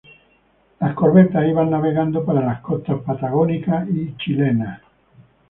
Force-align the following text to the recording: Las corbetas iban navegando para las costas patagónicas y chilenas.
Las 0.79 0.95
corbetas 0.95 1.47
iban 1.47 1.69
navegando 1.69 2.25
para 2.25 2.41
las 2.43 2.59
costas 2.61 2.99
patagónicas 3.03 3.87
y 3.87 4.15
chilenas. 4.17 4.81